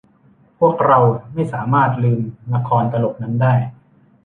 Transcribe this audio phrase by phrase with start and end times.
[0.59, 0.99] พวกเรา
[1.33, 2.21] ไม่สามารถลืม
[2.53, 3.53] ละครตลกนั้นได้